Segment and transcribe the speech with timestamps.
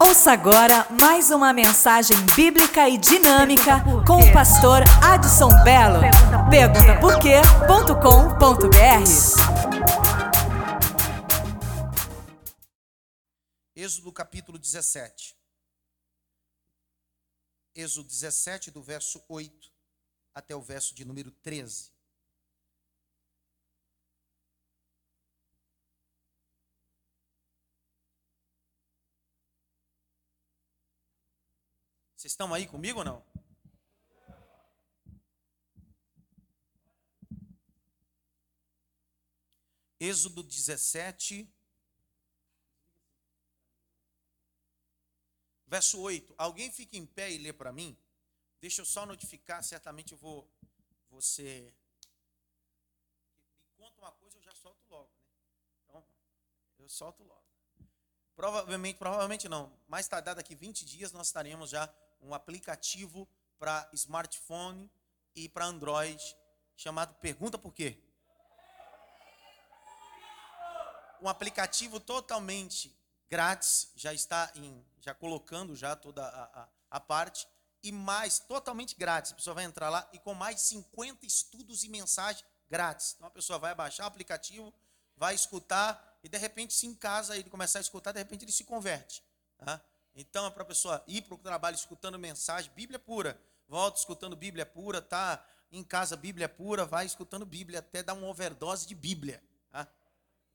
[0.00, 6.00] Ouça agora mais uma mensagem bíblica e dinâmica com o pastor Adson Belo.
[6.50, 8.78] Pergunta por quê.com.br.
[13.76, 15.36] Êxodo capítulo 17.
[17.74, 19.70] Êxodo 17, do verso 8
[20.34, 21.97] até o verso de número 13.
[32.18, 33.24] Vocês estão aí comigo ou não?
[40.00, 41.48] Êxodo 17,
[45.64, 46.34] verso 8.
[46.36, 47.96] Alguém fica em pé e lê para mim?
[48.60, 50.50] Deixa eu só notificar, certamente eu vou
[51.10, 51.72] você
[53.36, 53.44] me
[53.76, 55.10] conta uma coisa, eu já solto logo,
[55.94, 56.02] né?
[56.74, 57.44] Então, eu solto logo.
[58.34, 61.88] Provavelmente, provavelmente não, mais tardar daqui 20 dias nós estaremos já
[62.20, 64.90] um aplicativo para smartphone
[65.34, 66.22] e para Android
[66.76, 67.98] chamado Pergunta por quê?
[71.20, 72.96] Um aplicativo totalmente
[73.28, 77.46] grátis, já está em, já colocando já toda a, a, a parte
[77.82, 79.32] e mais totalmente grátis.
[79.32, 83.14] A pessoa vai entrar lá e com mais de 50 estudos e mensagens grátis.
[83.16, 84.72] Então a pessoa vai baixar o aplicativo,
[85.16, 88.52] vai escutar e de repente se em casa ele começar a escutar, de repente ele
[88.52, 89.22] se converte.
[89.58, 89.82] Tá?
[90.18, 94.34] Então é para a pessoa ir para o trabalho escutando mensagem, Bíblia pura, volta escutando
[94.34, 98.96] Bíblia pura, tá em casa Bíblia pura, vai escutando Bíblia até dar uma overdose de
[98.96, 99.40] Bíblia.
[99.70, 99.84] Tá?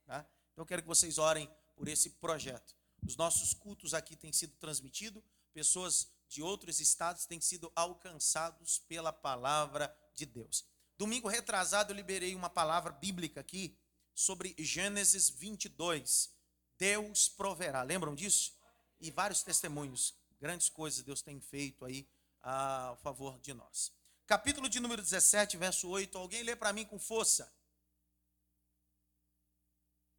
[0.05, 0.25] Tá?
[0.51, 2.75] Então eu quero que vocês orem por esse projeto.
[3.07, 9.13] Os nossos cultos aqui têm sido transmitidos, pessoas de outros estados têm sido alcançados pela
[9.13, 10.65] palavra de Deus.
[10.97, 13.77] Domingo retrasado eu liberei uma palavra bíblica aqui
[14.13, 16.33] sobre Gênesis 22.
[16.77, 17.81] Deus proverá.
[17.81, 18.61] Lembram disso?
[19.03, 22.07] E vários testemunhos, grandes coisas Deus tem feito aí
[22.41, 23.91] a favor de nós.
[24.25, 26.17] Capítulo de número 17, verso 8.
[26.17, 27.53] Alguém lê para mim com força.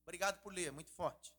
[0.03, 1.35] Obrigado por ler, muito forte.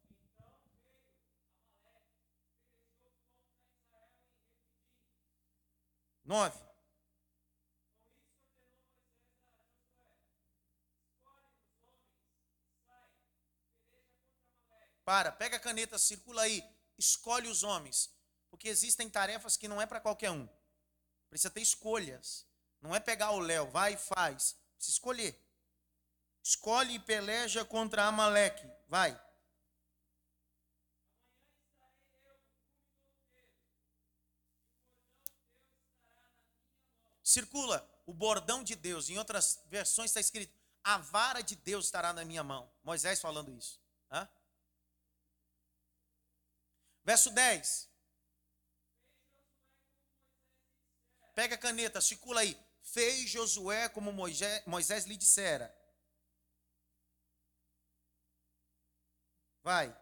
[6.23, 6.59] Nove.
[15.03, 18.09] Para, pega a caneta, circula aí escolhe os homens,
[18.49, 20.47] porque existem tarefas que não é para qualquer um.
[21.29, 22.45] Precisa ter escolhas.
[22.81, 24.55] Não é pegar o Léo, vai e faz.
[24.75, 25.41] Precisa escolher.
[26.43, 28.69] Escolhe e peleja contra Amaleque.
[28.87, 29.19] Vai.
[37.23, 39.09] Circula o bordão de Deus.
[39.09, 42.71] Em outras versões está escrito: a vara de Deus estará na minha mão.
[42.83, 43.81] Moisés falando isso.
[44.11, 44.29] Hã?
[47.05, 47.87] Verso 10.
[51.35, 52.57] Pega a caneta, circula aí.
[52.81, 55.73] Fez Josué como Moisés, Moisés lhe dissera.
[59.61, 59.95] Vai.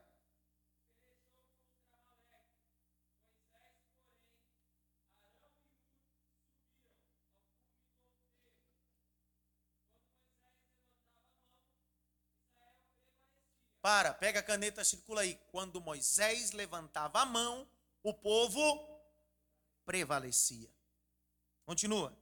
[13.83, 15.35] Para, pega a caneta, circula aí.
[15.51, 17.67] Quando Moisés levantava a mão,
[18.01, 18.88] o povo
[19.83, 20.69] prevalecia.
[21.66, 22.17] Continua.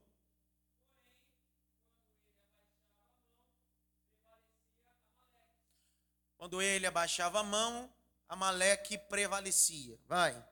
[6.36, 7.88] Quando ele abaixava a mão,
[8.28, 9.96] Amaleque prevalecia.
[10.08, 10.44] Vai.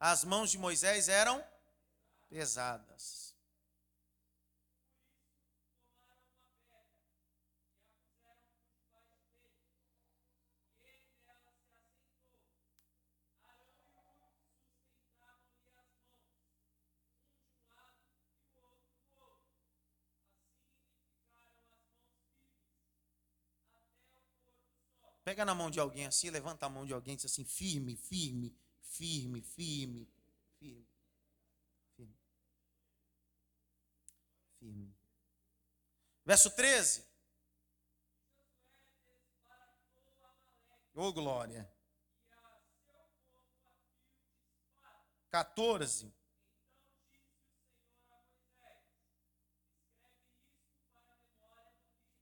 [0.00, 1.46] As mãos de Moisés eram
[2.30, 3.23] pesadas.
[25.24, 27.96] Pega na mão de alguém assim, levanta a mão de alguém e diz assim: firme,
[27.96, 30.06] firme, firme, firme,
[30.58, 30.86] firme.
[31.96, 32.18] Firme.
[34.58, 34.94] Firme.
[36.26, 37.06] Verso 13.
[40.92, 41.72] Ô oh, glória.
[45.30, 46.14] 14.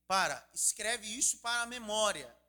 [0.07, 2.42] Para, escreve isso para a memória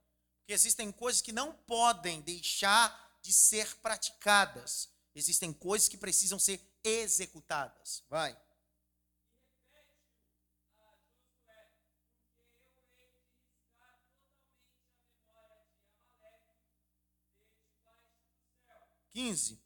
[0.46, 4.90] que existem coisas que não podem deixar de ser praticadas.
[5.16, 8.04] Existem coisas que precisam ser executadas.
[8.10, 8.38] Vai.
[19.14, 19.62] Quinze.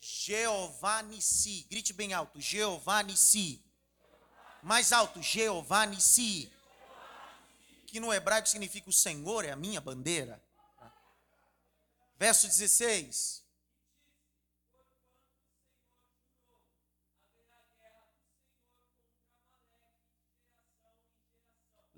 [0.00, 1.66] Jeová Nissi.
[1.70, 2.40] Grite bem alto.
[2.40, 3.67] Jeová Nissi.
[4.62, 5.22] Mais alto.
[5.22, 6.52] Jeová Nissi.
[7.86, 10.42] Que no hebraico significa o Senhor é a minha bandeira.
[12.18, 13.44] Verso 16.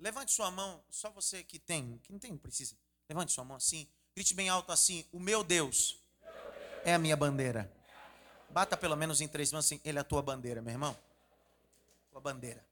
[0.01, 2.75] Levante sua mão, só você que tem, que não tem, precisa.
[3.07, 5.99] Levante sua mão assim, grite bem alto assim: O meu Deus
[6.83, 7.71] é a minha bandeira.
[8.49, 10.97] Bata pelo menos em três mãos assim: Ele é a tua bandeira, meu irmão.
[12.11, 12.69] Tua bandeira.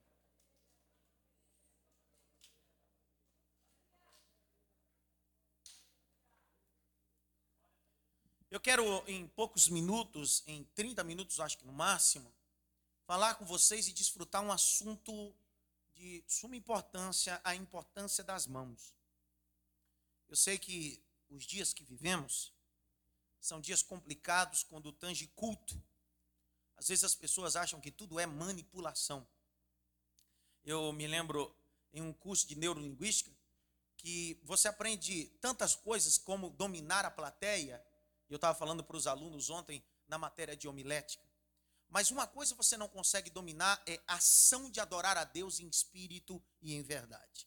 [8.52, 12.34] Eu quero, em poucos minutos, em 30 minutos, acho que no máximo,
[13.06, 15.34] falar com vocês e desfrutar um assunto
[15.94, 18.96] de suma importância a importância das mãos.
[20.28, 22.54] Eu sei que os dias que vivemos
[23.40, 25.82] são dias complicados quando tange culto.
[26.80, 29.28] Às vezes as pessoas acham que tudo é manipulação.
[30.64, 31.54] Eu me lembro
[31.92, 33.31] em um curso de neurolinguística
[33.98, 37.86] que você aprende tantas coisas como dominar a plateia.
[38.30, 41.24] Eu estava falando para os alunos ontem na matéria de homilética.
[41.90, 45.68] Mas uma coisa você não consegue dominar é a ação de adorar a Deus em
[45.68, 47.46] espírito e em verdade.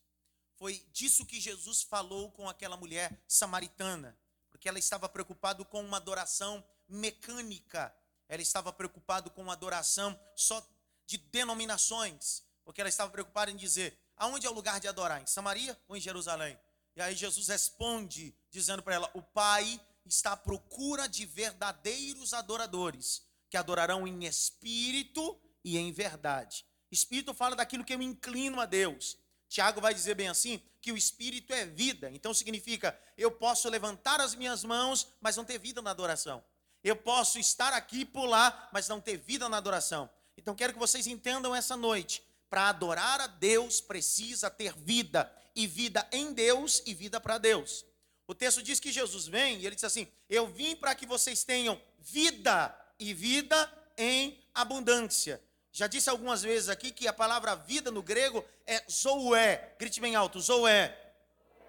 [0.56, 4.18] Foi disso que Jesus falou com aquela mulher samaritana,
[4.50, 7.94] porque ela estava preocupada com uma adoração mecânica,
[8.32, 10.66] ela estava preocupada com uma adoração só
[11.06, 15.20] de denominações, porque ela estava preocupada em dizer: aonde é o lugar de adorar?
[15.20, 16.58] Em Samaria ou em Jerusalém?
[16.96, 23.22] E aí Jesus responde, dizendo para ela: o Pai está à procura de verdadeiros adoradores
[23.50, 26.64] que adorarão em espírito e em verdade.
[26.90, 29.18] Espírito fala daquilo que eu inclino a Deus.
[29.46, 32.10] Tiago vai dizer bem assim: que o espírito é vida.
[32.10, 36.42] Então significa, eu posso levantar as minhas mãos, mas não ter vida na adoração.
[36.82, 40.10] Eu posso estar aqui e pular, mas não ter vida na adoração.
[40.36, 42.22] Então quero que vocês entendam essa noite.
[42.50, 47.84] Para adorar a Deus precisa ter vida, e vida em Deus e vida para Deus.
[48.26, 51.44] O texto diz que Jesus vem e ele diz assim: Eu vim para que vocês
[51.44, 55.42] tenham vida e vida em abundância.
[55.70, 59.74] Já disse algumas vezes aqui que a palavra vida no grego é zoé.
[59.78, 60.98] Grite bem alto, zoé.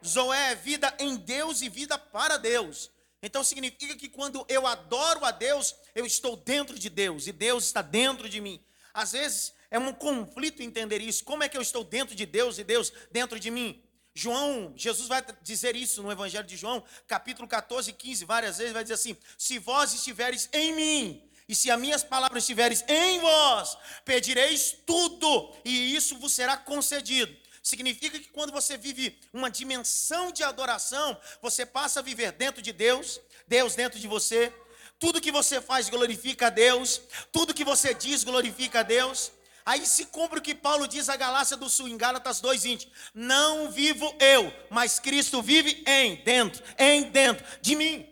[0.06, 2.92] Zoé é vida em Deus e vida para Deus.
[3.24, 7.64] Então significa que quando eu adoro a Deus, eu estou dentro de Deus e Deus
[7.64, 8.62] está dentro de mim.
[8.94, 11.24] Às vezes é um conflito entender isso.
[11.24, 13.82] Como é que eu estou dentro de Deus e Deus dentro de mim?
[14.14, 18.84] João, Jesus vai dizer isso no Evangelho de João, capítulo 14, 15, várias vezes, vai
[18.84, 23.76] dizer assim: Se vós estiveres em mim, e se as minhas palavras estiveres em vós,
[24.06, 27.36] pedireis tudo, e isso vos será concedido.
[27.64, 32.74] Significa que quando você vive uma dimensão de adoração, você passa a viver dentro de
[32.74, 34.54] Deus, Deus dentro de você.
[35.00, 37.02] Tudo que você faz glorifica a Deus,
[37.32, 39.32] tudo que você diz glorifica a Deus.
[39.66, 43.72] Aí se cumpre o que Paulo diz à Galácia do Sul, em Gálatas 2,20: Não
[43.72, 48.10] vivo eu, mas Cristo vive em, dentro, em dentro de mim.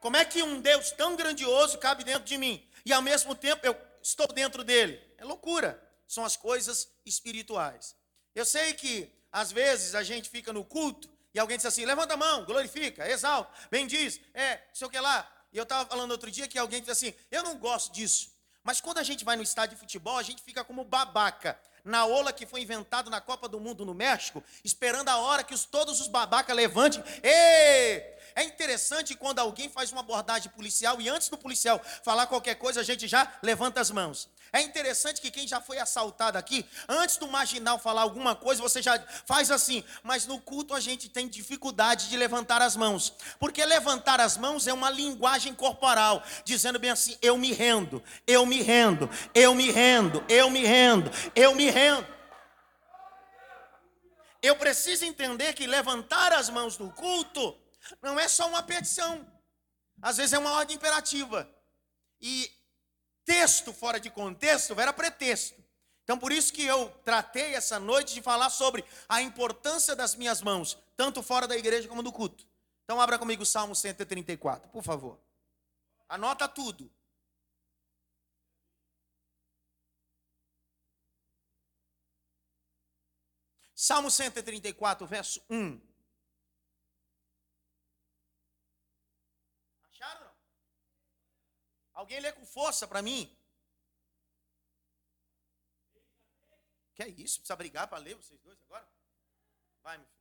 [0.00, 3.64] Como é que um Deus tão grandioso cabe dentro de mim e ao mesmo tempo
[3.64, 5.00] eu estou dentro dele?
[5.18, 5.80] É loucura.
[6.08, 7.94] São as coisas espirituais.
[8.36, 12.14] Eu sei que às vezes a gente fica no culto e alguém diz assim: levanta
[12.14, 15.26] a mão, glorifica, exalta, bendiz, é, sei o que lá.
[15.50, 18.30] E eu estava falando outro dia que alguém diz assim: eu não gosto disso.
[18.62, 21.58] Mas quando a gente vai no estádio de futebol, a gente fica como babaca.
[21.82, 25.54] Na ola que foi inventado na Copa do Mundo no México, esperando a hora que
[25.54, 27.02] os, todos os babacas levantem.
[27.22, 28.15] Ei!
[28.36, 32.82] É interessante quando alguém faz uma abordagem policial e antes do policial falar qualquer coisa,
[32.82, 34.28] a gente já levanta as mãos.
[34.52, 38.82] É interessante que quem já foi assaltado aqui, antes do marginal falar alguma coisa, você
[38.82, 39.82] já faz assim.
[40.02, 43.14] Mas no culto a gente tem dificuldade de levantar as mãos.
[43.38, 48.44] Porque levantar as mãos é uma linguagem corporal, dizendo bem assim: eu me rendo, eu
[48.44, 52.06] me rendo, eu me rendo, eu me rendo, eu me rendo.
[54.42, 57.56] Eu preciso entender que levantar as mãos no culto
[58.02, 59.26] não é só uma petição.
[60.00, 61.48] Às vezes é uma ordem imperativa.
[62.20, 62.50] E
[63.24, 65.62] texto fora de contexto era pretexto.
[66.04, 70.40] Então, por isso que eu tratei essa noite de falar sobre a importância das minhas
[70.40, 72.46] mãos, tanto fora da igreja como no culto.
[72.84, 75.18] Então, abra comigo o Salmo 134, por favor.
[76.08, 76.88] Anota tudo.
[83.74, 85.80] Salmo 134, verso 1.
[91.96, 93.34] Alguém lê com força para mim?
[96.94, 97.38] Que é isso?
[97.38, 98.86] Precisa brigar para ler vocês dois agora?
[99.82, 100.16] Vai, meu filho.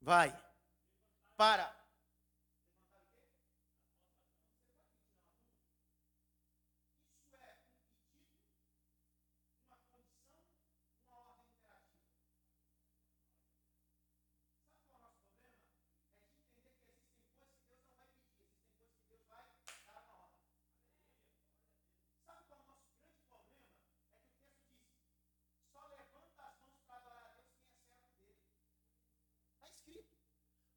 [0.00, 0.44] Vai.
[1.36, 1.81] Para.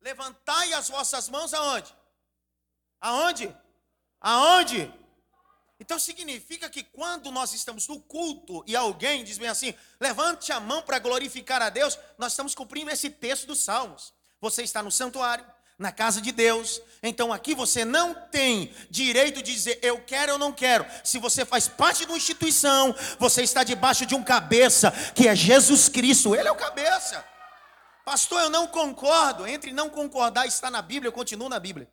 [0.06, 1.92] Levantai as vossas mãos aonde?
[3.02, 3.58] Aonde?
[4.22, 4.94] Aonde?
[5.80, 10.60] Então significa que quando nós estamos no culto e alguém diz bem assim, levante a
[10.60, 14.14] mão para glorificar a Deus, nós estamos cumprindo esse texto dos Salmos.
[14.40, 15.44] Você está no santuário,
[15.76, 20.40] na casa de Deus, então aqui você não tem direito de dizer eu quero ou
[20.40, 20.86] não quero.
[21.04, 25.36] Se você faz parte de uma instituição, você está debaixo de um cabeça que é
[25.36, 27.35] Jesus Cristo, ele é o cabeça.
[28.06, 29.48] Pastor, eu não concordo.
[29.48, 31.92] Entre não concordar está na Bíblia, eu continuo na Bíblia.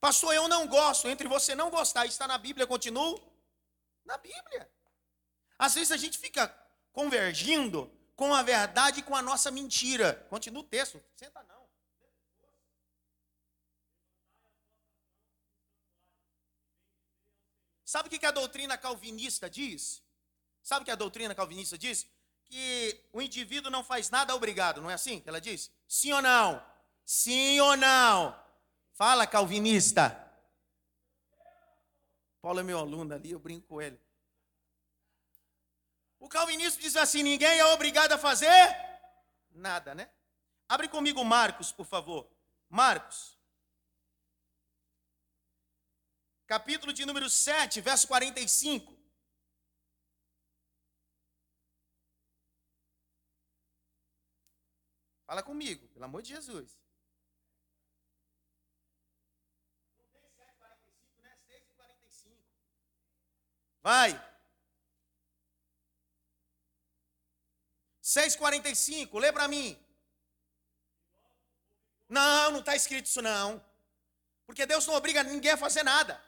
[0.00, 1.08] Pastor, eu não gosto.
[1.08, 3.22] Entre você não gostar está na Bíblia, eu continuo
[4.04, 4.68] na Bíblia.
[5.56, 6.48] Às vezes a gente fica
[6.92, 10.26] convergindo com a verdade e com a nossa mentira.
[10.28, 11.00] Continua o texto.
[11.14, 11.64] Senta não.
[17.84, 20.02] Sabe o que a doutrina calvinista diz?
[20.60, 22.04] Sabe o que a doutrina calvinista diz?
[22.48, 25.70] Que o indivíduo não faz nada obrigado, não é assim que ela diz?
[25.86, 26.64] Sim ou não?
[27.04, 28.38] Sim ou não?
[28.92, 30.22] Fala, calvinista.
[32.40, 34.00] Paulo é meu aluno ali, eu brinco com ele.
[36.18, 38.48] O calvinismo diz assim: ninguém é obrigado a fazer
[39.50, 40.10] nada, né?
[40.68, 42.28] Abre comigo Marcos, por favor.
[42.68, 43.36] Marcos.
[46.46, 48.95] Capítulo de número 7, verso 45.
[55.26, 56.78] Fala comigo, pelo amor de Jesus.
[59.98, 61.36] Não tem 7h45, né?
[61.48, 62.38] 6h45.
[63.82, 64.36] Vai.
[68.02, 69.76] 6h45, lê para mim.
[72.08, 73.62] Não, não está escrito isso não.
[74.46, 76.22] Porque Deus não obriga ninguém a fazer nada.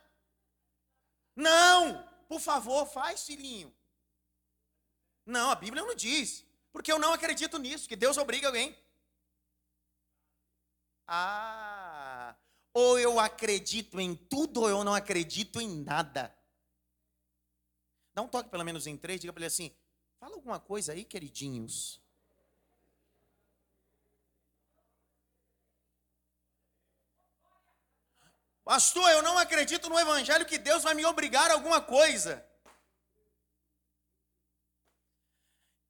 [1.37, 3.73] Não, por favor, faz, filhinho.
[5.25, 6.45] Não, a Bíblia não diz.
[6.73, 8.77] Porque eu não acredito nisso, que Deus obriga alguém.
[11.11, 12.37] Ah,
[12.75, 16.37] ou eu acredito em tudo ou eu não acredito em nada.
[18.13, 19.75] Dá um toque pelo menos em três, diga para ele assim:
[20.21, 21.99] fala alguma coisa aí, queridinhos.
[28.63, 32.47] Pastor, eu não acredito no evangelho que Deus vai me obrigar a alguma coisa.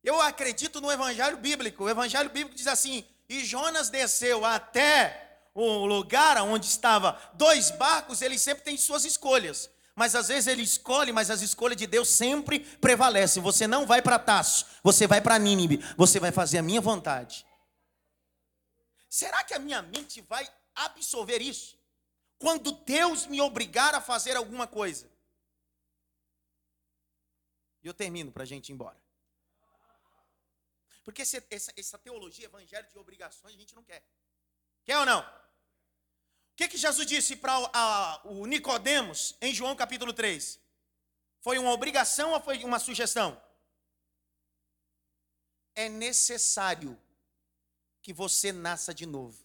[0.00, 1.82] Eu acredito no evangelho bíblico.
[1.82, 8.22] O evangelho bíblico diz assim: e Jonas desceu até o lugar onde estava dois barcos,
[8.22, 9.70] ele sempre tem suas escolhas.
[9.94, 13.42] Mas às vezes ele escolhe, mas as escolhas de Deus sempre prevalecem.
[13.42, 17.44] Você não vai para Taço, você vai para Nínive, você vai fazer a minha vontade.
[19.10, 21.76] Será que a minha mente vai absorver isso?
[22.38, 25.10] Quando Deus me obrigar a fazer alguma coisa.
[27.82, 29.07] E eu termino para a gente ir embora.
[31.08, 34.04] Porque essa, essa teologia, evangelho de obrigações, a gente não quer.
[34.84, 35.20] Quer ou não?
[35.20, 35.24] O
[36.54, 40.60] que, que Jesus disse para o Nicodemos em João capítulo 3?
[41.40, 43.40] Foi uma obrigação ou foi uma sugestão?
[45.74, 47.00] É necessário
[48.02, 49.42] que você nasça de novo.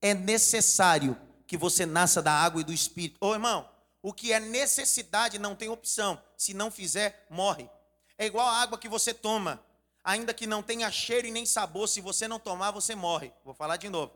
[0.00, 3.18] É necessário que você nasça da água e do espírito.
[3.20, 3.68] Ô irmão,
[4.00, 6.22] o que é necessidade não tem opção.
[6.36, 7.68] Se não fizer, morre.
[8.16, 9.68] É igual a água que você toma
[10.04, 13.32] ainda que não tenha cheiro e nem sabor, se você não tomar, você morre.
[13.44, 14.12] Vou falar de novo.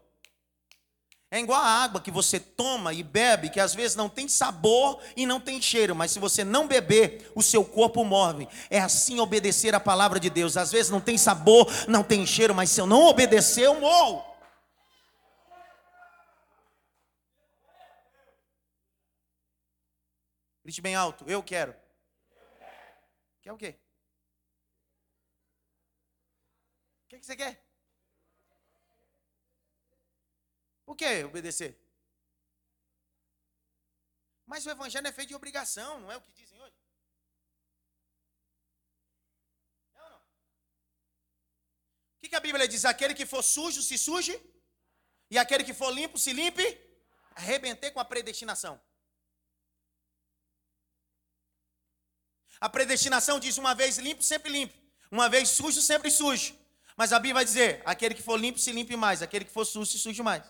[1.31, 5.03] É igual a água que você toma e bebe, que às vezes não tem sabor
[5.17, 8.47] e não tem cheiro, mas se você não beber, o seu corpo morre.
[8.71, 10.57] É assim obedecer a palavra de Deus.
[10.57, 14.25] Às vezes não tem sabor, não tem cheiro, mas se eu não obedecer, eu morro.
[20.63, 21.75] Grite bem alto, eu quero.
[23.43, 23.77] Quer o quê?
[27.15, 27.65] Que, que você quer?
[30.85, 31.73] Por que obedecer?
[34.47, 36.77] Mas o evangelho é feito de obrigação, não é o que dizem hoje?
[39.95, 40.19] É ou não?
[42.17, 42.85] O que, que a Bíblia diz?
[42.85, 44.35] Aquele que for sujo, se suje,
[45.31, 46.67] e aquele que for limpo, se limpe.
[47.35, 48.81] Arrebentei com a predestinação.
[52.61, 54.77] A predestinação diz uma vez limpo, sempre limpo.
[55.11, 56.64] Uma vez sujo, sempre sujo.
[56.97, 59.23] Mas a Bíblia vai dizer: aquele que for limpo, se limpe mais.
[59.23, 60.43] Aquele que for sujo, se suje mais.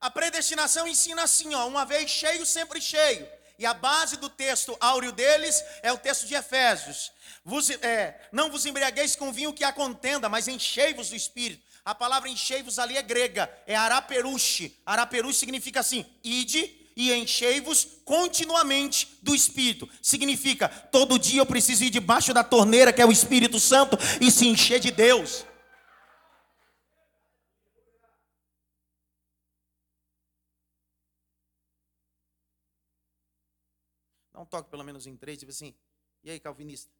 [0.00, 3.26] A predestinação ensina assim, ó, uma vez cheio, sempre cheio.
[3.58, 7.10] E a base do texto áureo deles é o texto de Efésios.
[7.42, 11.64] Vos, é, não vos embriagueis com vinho que há contenda, mas enchei-vos do Espírito.
[11.84, 14.78] A palavra enchei-vos ali é grega, é araperuche.
[14.84, 19.88] Araperuche significa assim, ide e enchei-vos continuamente do Espírito.
[20.00, 24.30] Significa, todo dia eu preciso ir debaixo da torneira, que é o Espírito Santo, e
[24.30, 25.44] se encher de Deus.
[34.32, 35.74] Dá um toque pelo menos em três, tipo assim.
[36.22, 36.90] E aí, calvinista?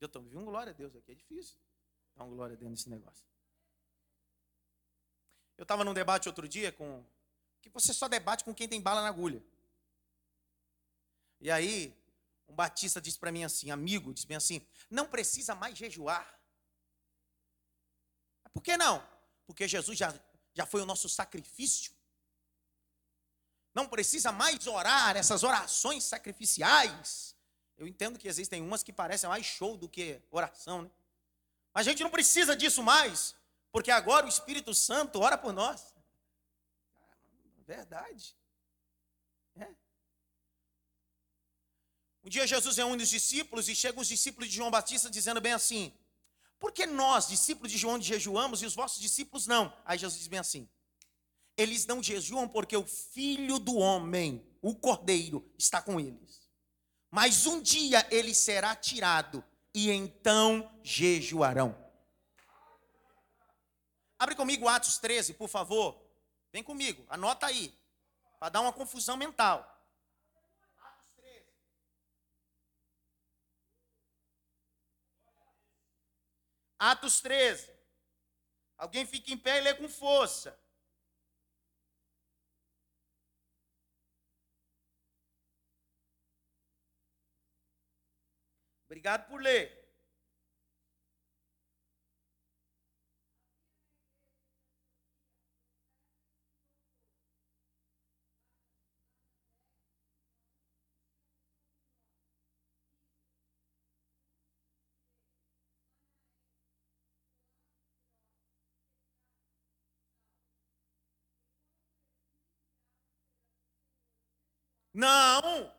[0.00, 1.56] Eu estou vivendo glória a Deus aqui, é difícil
[2.14, 3.24] dar um glória a Deus nesse negócio.
[5.56, 7.04] Eu estava num debate outro dia com.
[7.62, 9.42] Que você só debate com quem tem bala na agulha.
[11.40, 11.96] E aí,
[12.48, 16.38] um batista disse para mim assim, amigo, disse bem assim: não precisa mais jejuar.
[18.52, 19.06] Por que não?
[19.46, 20.18] Porque Jesus já,
[20.54, 21.92] já foi o nosso sacrifício.
[23.74, 27.35] Não precisa mais orar essas orações sacrificiais.
[27.76, 30.90] Eu entendo que existem umas que parecem mais show do que oração, né?
[31.74, 33.34] Mas a gente não precisa disso mais,
[33.70, 35.94] porque agora o Espírito Santo ora por nós.
[37.66, 38.34] Verdade.
[39.56, 39.68] É.
[42.24, 45.52] Um dia Jesus reúne os discípulos e chegam os discípulos de João Batista dizendo bem
[45.52, 45.92] assim:
[46.58, 49.76] por que nós, discípulos de João, jejuamos e os vossos discípulos não?
[49.84, 50.68] Aí Jesus diz bem assim:
[51.56, 56.45] eles não jejuam porque o filho do homem, o cordeiro, está com eles.
[57.16, 61.74] Mas um dia ele será tirado e então jejuarão.
[64.18, 65.98] Abre comigo Atos 13, por favor.
[66.52, 67.74] Vem comigo, anota aí,
[68.38, 69.66] para dar uma confusão mental.
[76.78, 77.70] Atos 13.
[78.76, 80.60] Alguém fica em pé e lê com força.
[88.96, 89.86] Obrigado por ler.
[114.94, 115.70] Não!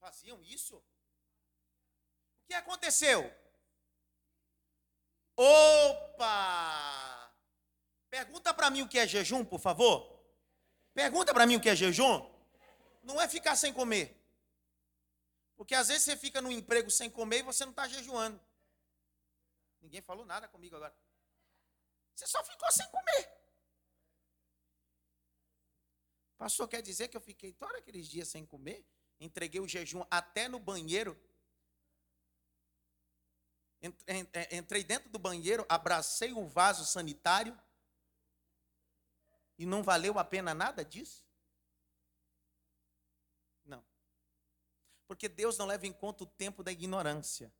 [0.00, 0.82] Faziam isso?
[2.46, 3.32] Que aconteceu?
[5.36, 6.96] Opa!
[8.08, 10.24] Pergunta para mim o que é jejum, por favor.
[10.94, 12.34] Pergunta para mim o que é jejum.
[13.02, 14.16] Não é ficar sem comer.
[15.56, 18.40] Porque às vezes você fica no emprego sem comer e você não está jejuando.
[19.80, 20.96] Ninguém falou nada comigo agora.
[22.14, 23.36] Você só ficou sem comer.
[26.36, 28.86] Pastor, quer dizer que eu fiquei todos aqueles dias sem comer?
[29.18, 31.18] Entreguei o jejum até no banheiro.
[34.50, 37.56] Entrei dentro do banheiro, abracei o vaso sanitário
[39.58, 41.24] e não valeu a pena nada disso?
[43.64, 43.84] Não.
[45.06, 47.52] Porque Deus não leva em conta o tempo da ignorância.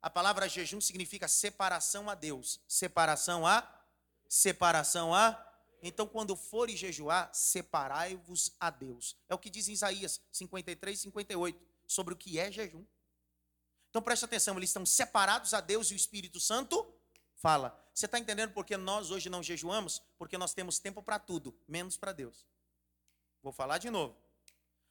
[0.00, 2.60] A palavra jejum significa separação a Deus.
[2.66, 3.80] Separação a
[4.28, 9.16] separação a então, quando fores jejuar, separai-vos a Deus.
[9.28, 12.86] É o que diz em Isaías 53, 58, sobre o que é jejum.
[13.92, 16.90] Então, preste atenção, eles estão separados a Deus e o Espírito Santo
[17.36, 17.78] fala.
[17.92, 20.00] Você está entendendo por que nós hoje não jejuamos?
[20.16, 22.46] Porque nós temos tempo para tudo, menos para Deus.
[23.42, 24.16] Vou falar de novo.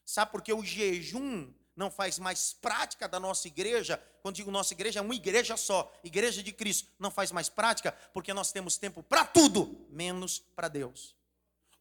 [0.05, 4.71] Sabe por que o jejum não faz mais prática da nossa igreja, quando digo nossa
[4.75, 8.77] igreja, é uma igreja só, igreja de Cristo, não faz mais prática, porque nós temos
[8.77, 11.15] tempo para tudo, menos para Deus.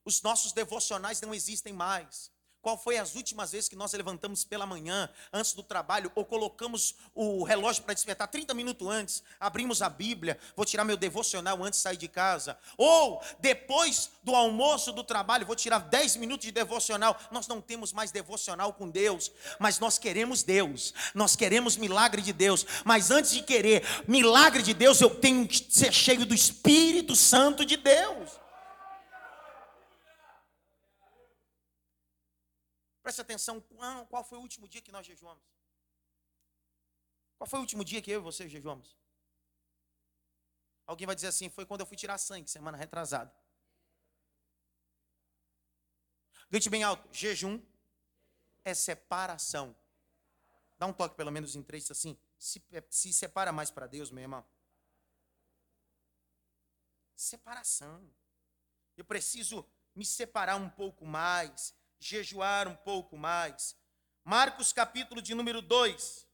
[0.07, 2.33] Os nossos devocionais não existem mais.
[2.63, 6.95] Qual foi as últimas vezes que nós levantamos pela manhã, antes do trabalho, ou colocamos
[7.15, 11.79] o relógio para despertar 30 minutos antes, abrimos a Bíblia, vou tirar meu devocional antes
[11.79, 16.53] de sair de casa, ou depois do almoço do trabalho, vou tirar 10 minutos de
[16.53, 17.19] devocional.
[17.31, 22.33] Nós não temos mais devocional com Deus, mas nós queremos Deus, nós queremos milagre de
[22.33, 27.17] Deus, mas antes de querer milagre de Deus, eu tenho que ser cheio do Espírito
[27.17, 28.40] Santo de Deus.
[33.11, 33.61] Preste atenção,
[34.09, 35.43] qual foi o último dia que nós jejuamos?
[37.37, 38.97] Qual foi o último dia que eu e você jejuamos?
[40.87, 43.35] Alguém vai dizer assim: foi quando eu fui tirar sangue, semana retrasada.
[46.49, 47.61] Grite bem alto: jejum
[48.65, 49.77] é separação.
[50.79, 52.17] Dá um toque pelo menos em três assim.
[52.39, 54.49] Se, se separa mais para Deus, meu irmão.
[57.17, 58.09] Separação.
[58.97, 63.77] Eu preciso me separar um pouco mais, jejuar um pouco mais.
[64.25, 66.27] Marcos capítulo de número 2.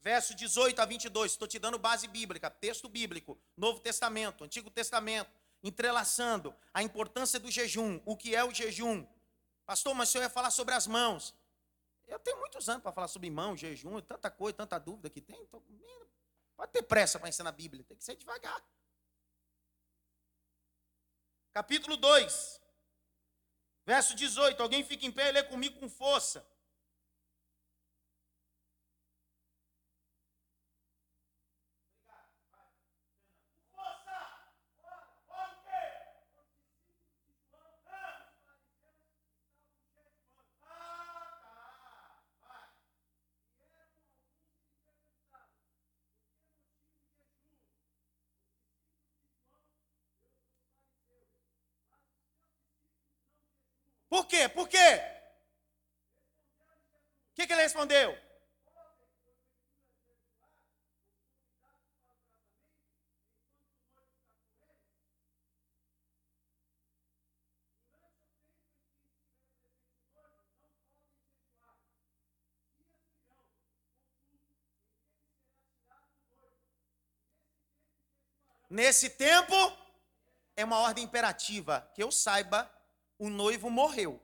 [0.00, 1.32] Verso 18 a 22.
[1.32, 5.30] Estou te dando base bíblica, texto bíblico, Novo Testamento, Antigo Testamento,
[5.62, 9.06] entrelaçando a importância do jejum, o que é o jejum.
[9.64, 11.34] Pastor, mas o senhor ia falar sobre as mãos.
[12.06, 15.40] Eu tenho muitos anos para falar sobre mão, jejum, tanta coisa, tanta dúvida que tem.
[15.40, 15.62] Então,
[16.54, 18.62] pode ter pressa para ensinar a Bíblia, tem que ser devagar.
[21.54, 22.60] Capítulo 2,
[23.86, 24.62] verso 18.
[24.62, 26.46] Alguém fica em pé e lê comigo com força.
[54.14, 54.48] Por quê?
[54.48, 55.02] Por quê?
[57.30, 58.16] O que, que ele respondeu?
[78.70, 79.54] Nesse tempo,
[80.56, 82.72] é uma ordem imperativa, que eu saiba,
[83.18, 84.20] o noivo morreu.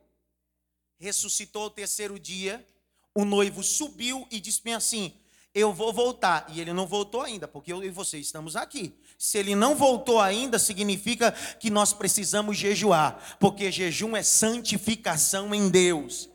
[0.99, 2.67] Ressuscitou o terceiro dia,
[3.15, 5.19] o noivo subiu e disse bem assim:
[5.55, 6.47] Eu vou voltar.
[6.51, 8.99] E ele não voltou ainda, porque eu e você estamos aqui.
[9.19, 15.71] Se ele não voltou ainda, significa que nós precisamos jejuar, porque jejum é santificação em
[15.71, 16.29] Deus.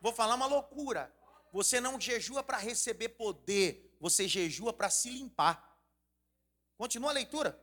[0.00, 1.12] Vou falar uma loucura.
[1.52, 5.76] Você não jejua para receber poder, você jejua para se limpar.
[6.76, 7.58] Continua a leitura.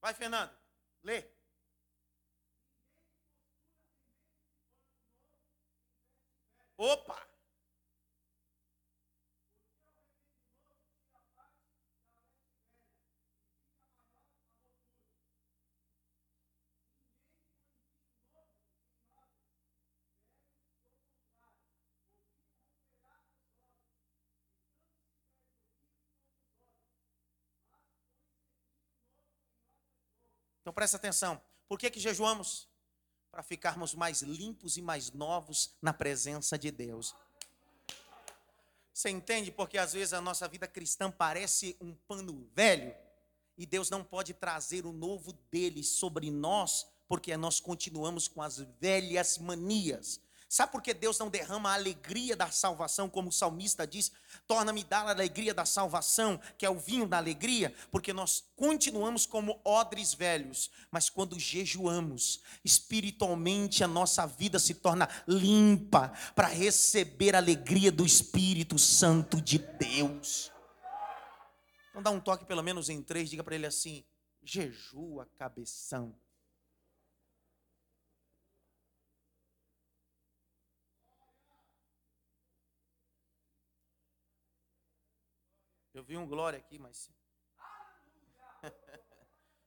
[0.00, 0.59] Vai, Fernando.
[1.02, 1.24] Lê.
[6.76, 7.29] Opa!
[30.70, 31.40] Então presta atenção.
[31.68, 32.68] Por que, que jejuamos?
[33.28, 37.12] Para ficarmos mais limpos e mais novos na presença de Deus.
[38.94, 39.50] Você entende?
[39.50, 42.94] Porque às vezes a nossa vida cristã parece um pano velho
[43.58, 48.58] e Deus não pode trazer o novo dele sobre nós, porque nós continuamos com as
[48.78, 50.20] velhas manias.
[50.52, 54.10] Sabe por que Deus não derrama a alegria da salvação, como o salmista diz?
[54.48, 59.26] Torna-me dar a alegria da salvação, que é o vinho da alegria, porque nós continuamos
[59.26, 67.36] como odres velhos, mas quando jejuamos, espiritualmente a nossa vida se torna limpa para receber
[67.36, 70.50] a alegria do Espírito Santo de Deus.
[71.90, 74.04] Então dá um toque pelo menos em três, diga para ele assim:
[74.42, 76.12] jejua cabeção.
[86.00, 87.10] Eu vi um glória aqui, mas.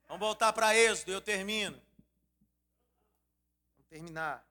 [0.07, 1.79] Vamos voltar para Êxodo, eu termino.
[3.75, 4.43] Vamos terminar.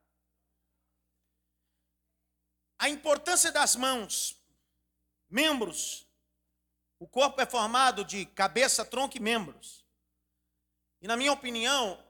[2.79, 4.40] A importância das mãos,
[5.29, 6.07] membros.
[7.01, 9.85] O corpo é formado de cabeça, tronco e membros.
[11.01, 12.01] E na minha opinião,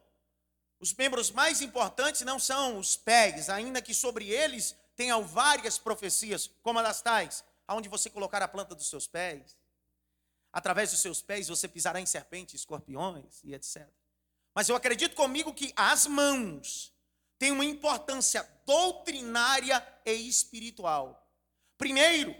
[0.80, 6.50] os membros mais importantes não são os pés, ainda que sobre eles tenham várias profecias,
[6.60, 9.61] como as tais, aonde você colocar a planta dos seus pés,
[10.52, 13.88] Através dos seus pés você pisará em serpentes, escorpiões e etc.
[14.54, 16.92] Mas eu acredito comigo que as mãos
[17.38, 21.26] têm uma importância doutrinária e espiritual.
[21.78, 22.36] Primeiro,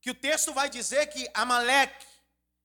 [0.00, 2.06] que o texto vai dizer que Amaleque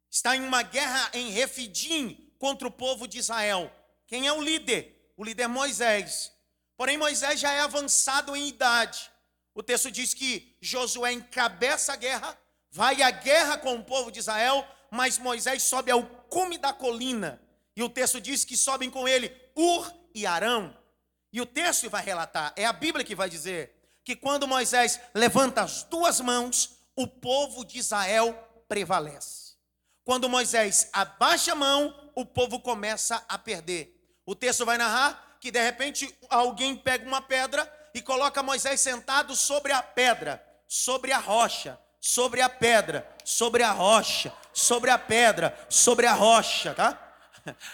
[0.10, 3.72] está em uma guerra em Refidim contra o povo de Israel.
[4.08, 5.14] Quem é o líder?
[5.18, 6.32] O líder é Moisés.
[6.78, 9.12] Porém, Moisés já é avançado em idade.
[9.54, 12.39] O texto diz que Josué encabeça a guerra
[12.72, 17.42] vai à guerra com o povo de Israel, mas Moisés sobe ao cume da colina.
[17.76, 20.76] E o texto diz que sobem com ele Ur e Arão.
[21.32, 25.62] E o texto vai relatar, é a Bíblia que vai dizer, que quando Moisés levanta
[25.62, 28.34] as duas mãos, o povo de Israel
[28.68, 29.54] prevalece.
[30.04, 33.96] Quando Moisés abaixa a mão, o povo começa a perder.
[34.26, 39.36] O texto vai narrar que de repente alguém pega uma pedra e coloca Moisés sentado
[39.36, 45.58] sobre a pedra, sobre a rocha, sobre a pedra, sobre a rocha, sobre a pedra,
[45.70, 47.06] sobre a rocha, tá?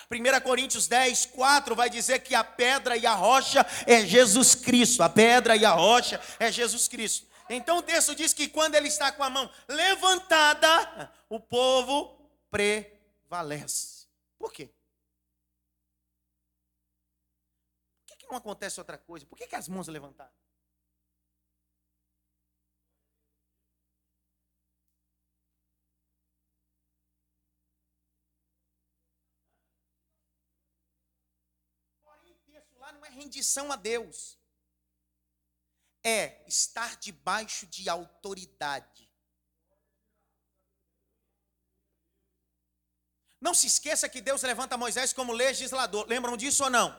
[0.10, 5.04] 1 Coríntios 10, 4 vai dizer que a pedra e a rocha é Jesus Cristo.
[5.04, 7.28] A pedra e a rocha é Jesus Cristo.
[7.50, 14.08] Então o texto diz que quando ele está com a mão levantada, o povo prevalece.
[14.38, 14.70] Por quê?
[18.08, 19.26] Por que, não acontece outra coisa?
[19.26, 20.45] Por que, que as mãos levantadas?
[33.16, 34.38] Rendição a Deus.
[36.04, 39.10] É estar debaixo de autoridade.
[43.42, 46.08] Não se esqueça que Deus levanta Moisés como legislador.
[46.08, 46.90] Lembram disso ou não?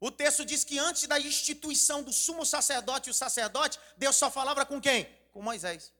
[0.00, 4.30] O texto diz que antes da instituição do sumo sacerdote e o sacerdote, Deus só
[4.30, 5.04] falava com quem?
[5.32, 5.92] Com Moisés.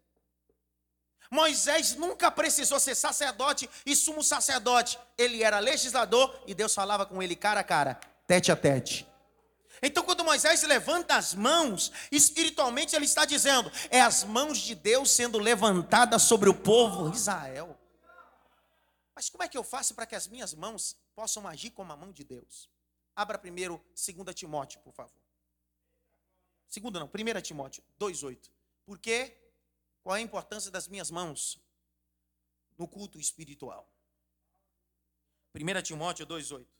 [1.31, 4.99] Moisés nunca precisou ser sacerdote e sumo sacerdote.
[5.17, 9.08] Ele era legislador e Deus falava com ele cara a cara tete a tete.
[9.83, 15.11] Então, quando Moisés levanta as mãos, espiritualmente ele está dizendo: é as mãos de Deus
[15.11, 17.79] sendo levantadas sobre o povo Israel.
[19.15, 21.97] Mas como é que eu faço para que as minhas mãos possam agir como a
[21.97, 22.71] mão de Deus?
[23.17, 25.21] Abra primeiro 2 Timóteo, por favor.
[26.69, 28.51] Segunda não, 1 Timóteo 2,8.
[28.85, 29.37] Por quê?
[30.03, 31.59] Qual é a importância das minhas mãos
[32.77, 33.91] no culto espiritual?
[35.55, 36.78] 1 Timóteo 2,8.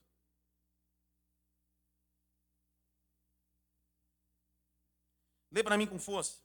[5.51, 6.37] Lê para mim com força.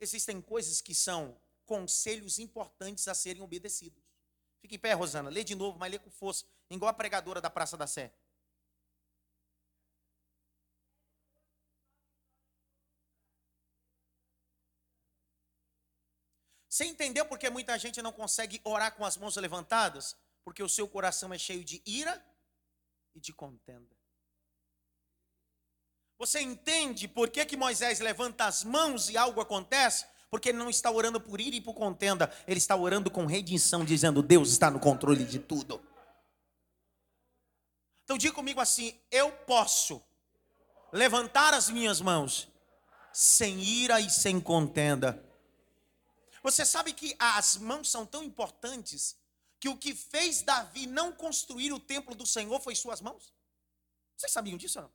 [0.00, 4.02] Existem coisas que são conselhos importantes a serem obedecidos.
[4.60, 5.30] Fique em pé, Rosana.
[5.30, 6.46] Lê de novo, mas lê com força.
[6.70, 8.12] Igual a pregadora da Praça da Sé.
[16.68, 20.16] Você entendeu porque muita gente não consegue orar com as mãos levantadas?
[20.42, 22.20] Porque o seu coração é cheio de ira
[23.14, 23.94] e de contenda.
[26.18, 30.06] Você entende por que, que Moisés levanta as mãos e algo acontece?
[30.30, 33.84] Porque ele não está orando por ira e por contenda, ele está orando com redenção,
[33.84, 35.80] dizendo: Deus está no controle de tudo.
[38.04, 40.02] Então diga comigo assim: eu posso
[40.92, 42.48] levantar as minhas mãos
[43.12, 45.24] sem ira e sem contenda.
[46.42, 49.16] Você sabe que as mãos são tão importantes
[49.58, 53.32] que o que fez Davi não construir o templo do Senhor foi suas mãos?
[54.16, 54.92] Vocês sabiam disso ou não?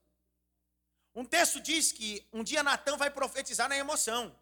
[1.16, 4.36] Um texto diz que um dia Natan vai profetizar na emoção.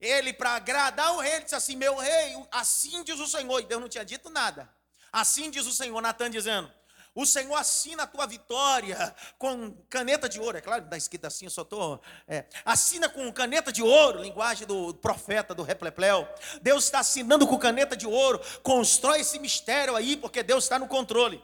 [0.00, 3.60] Ele, para agradar o rei, disse assim: Meu rei, assim diz o Senhor.
[3.60, 4.68] E Deus não tinha dito nada.
[5.12, 6.70] Assim diz o Senhor, Natan dizendo:
[7.14, 10.58] O Senhor assina a tua vitória com caneta de ouro.
[10.58, 12.02] É claro que está escrito assim, eu só estou.
[12.26, 16.28] É, assina com caneta de ouro, linguagem do profeta, do replepleu.
[16.60, 18.40] Deus está assinando com caneta de ouro.
[18.62, 21.42] Constrói esse mistério aí, porque Deus está no controle.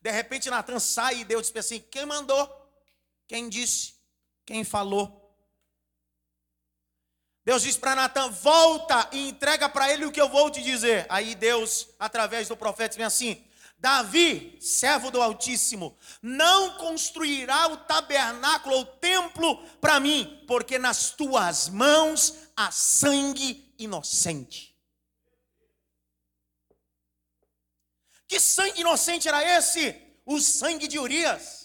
[0.00, 2.50] De repente, Natan sai e Deus diz assim: Quem mandou?
[3.26, 3.94] Quem disse?
[4.44, 5.23] Quem falou?
[7.44, 11.06] Deus diz para Natan: volta e entrega para ele o que eu vou te dizer.
[11.08, 13.44] Aí Deus, através do profeta, vem assim:
[13.76, 21.68] Davi, servo do Altíssimo, não construirá o tabernáculo ou templo para mim, porque nas tuas
[21.68, 24.74] mãos há sangue inocente.
[28.26, 29.94] Que sangue inocente era esse?
[30.24, 31.63] O sangue de Urias.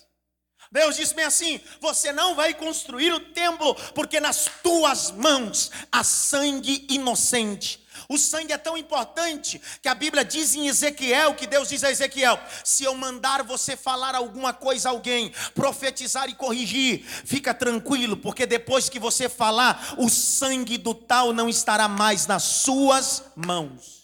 [0.72, 6.04] Deus disse bem assim: você não vai construir o templo, porque nas tuas mãos há
[6.04, 7.84] sangue inocente.
[8.08, 11.92] O sangue é tão importante que a Bíblia diz em Ezequiel, que Deus diz a
[11.92, 18.16] Ezequiel: se eu mandar você falar alguma coisa a alguém, profetizar e corrigir, fica tranquilo,
[18.16, 23.99] porque depois que você falar, o sangue do tal não estará mais nas suas mãos.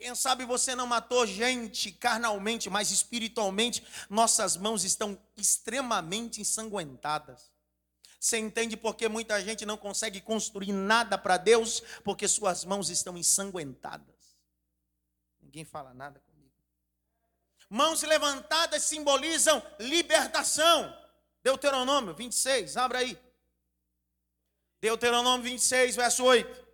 [0.00, 7.52] Quem sabe você não matou gente carnalmente, mas espiritualmente nossas mãos estão extremamente ensanguentadas.
[8.18, 11.82] Você entende por que muita gente não consegue construir nada para Deus?
[12.02, 14.38] Porque suas mãos estão ensanguentadas.
[15.38, 16.54] Ninguém fala nada comigo.
[17.68, 20.96] Mãos levantadas simbolizam libertação.
[21.42, 23.18] Deuteronômio 26, abra aí.
[24.80, 26.69] Deuteronômio 26, verso 8.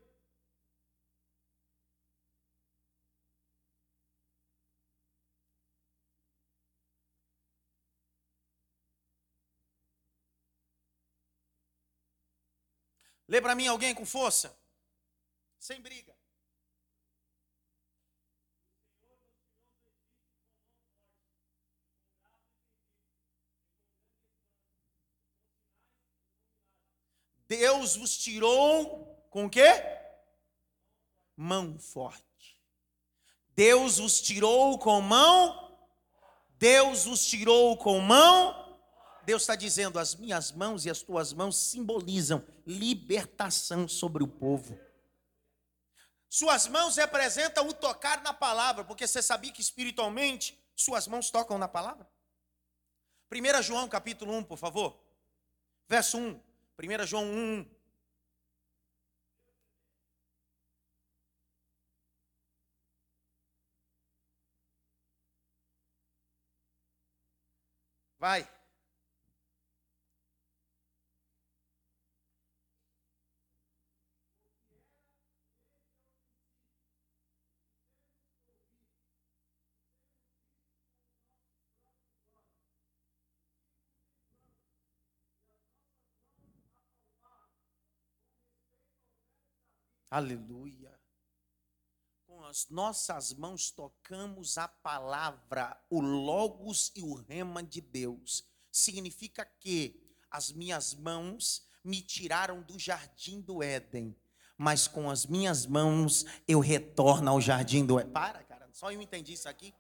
[13.29, 14.57] Lê para mim alguém com força.
[15.59, 16.15] Sem briga.
[27.49, 29.67] Deus vos tirou com o quê?
[31.37, 32.25] Mão forte.
[33.55, 35.79] Deus vos tirou com mão.
[36.59, 38.66] Deus vos tirou com mão
[39.27, 44.79] Deus está dizendo: as minhas mãos e as tuas mãos simbolizam libertação sobre o povo.
[46.31, 51.59] Suas mãos representam o tocar na palavra, porque você sabia que espiritualmente suas mãos tocam
[51.59, 52.09] na palavra?
[53.33, 54.97] 1 João capítulo 1, por favor.
[55.89, 56.41] Verso 1.
[56.79, 57.67] 1 João 1.
[68.21, 68.56] Vai.
[90.11, 90.97] Aleluia.
[92.27, 98.45] Com as nossas mãos tocamos a palavra, o Logos e o Rema de Deus.
[98.71, 104.15] Significa que as minhas mãos me tiraram do jardim do Éden,
[104.57, 108.13] mas com as minhas mãos eu retorno ao jardim do Éden.
[108.13, 109.75] Para, cara, só eu entendi isso aqui.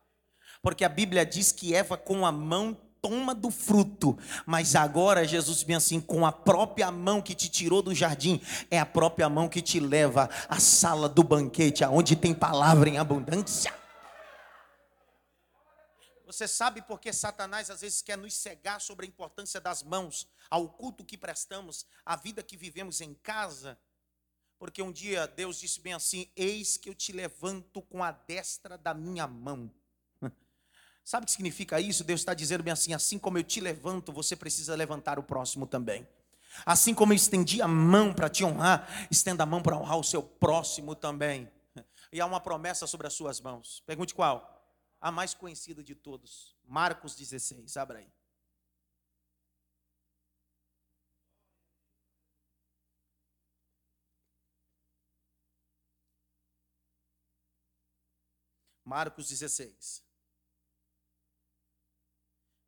[0.62, 2.74] Porque a Bíblia diz que Eva com a mão
[3.06, 4.18] toma do fruto.
[4.44, 8.80] Mas agora Jesus vem assim, com a própria mão que te tirou do jardim, é
[8.80, 13.72] a própria mão que te leva à sala do banquete, aonde tem palavra em abundância.
[16.26, 20.28] Você sabe por que Satanás às vezes quer nos cegar sobre a importância das mãos,
[20.50, 23.78] ao culto que prestamos, à vida que vivemos em casa?
[24.58, 28.76] Porque um dia Deus disse bem assim: Eis que eu te levanto com a destra
[28.76, 29.70] da minha mão.
[31.06, 32.02] Sabe o que significa isso?
[32.02, 35.64] Deus está dizendo bem assim: assim como eu te levanto, você precisa levantar o próximo
[35.64, 36.04] também.
[36.64, 40.02] Assim como eu estendi a mão para te honrar, estenda a mão para honrar o
[40.02, 41.48] seu próximo também.
[42.12, 43.84] E há uma promessa sobre as suas mãos.
[43.86, 44.52] Pergunte qual?
[45.00, 46.56] A mais conhecida de todos.
[46.66, 48.08] Marcos 16, abra aí.
[58.84, 60.05] Marcos 16.